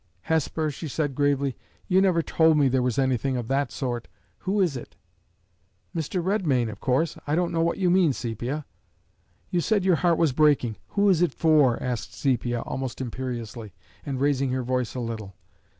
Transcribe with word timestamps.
"Hesper," 0.21 0.71
she 0.71 0.87
said, 0.87 1.13
gravely, 1.13 1.55
"you 1.87 2.01
never 2.01 2.23
told 2.23 2.57
me 2.57 2.67
there 2.67 2.81
was 2.81 2.97
anything 2.97 3.37
of 3.37 3.47
that 3.49 3.71
sort! 3.71 4.07
Who 4.39 4.59
is 4.59 4.75
it?" 4.75 4.95
"Mr. 5.95 6.23
Redmain, 6.25 6.71
of 6.71 6.79
course! 6.79 7.19
I 7.27 7.35
don't 7.35 7.51
know 7.51 7.61
what 7.61 7.77
you 7.77 7.91
mean, 7.91 8.11
Sepia." 8.11 8.65
"You 9.51 9.61
said 9.61 9.85
your 9.85 9.97
heart 9.97 10.17
was 10.17 10.33
breaking: 10.33 10.77
who 10.87 11.07
is 11.07 11.21
it 11.21 11.35
for?" 11.35 11.77
asked 11.83 12.15
Sepia, 12.15 12.61
almost 12.61 12.99
imperiously, 12.99 13.73
and 14.03 14.19
raising 14.19 14.49
her 14.49 14.63
voice 14.63 14.95
a 14.95 14.99
little. 14.99 15.35